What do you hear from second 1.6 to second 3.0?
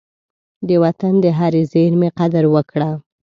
زېرمي قدر وکړه.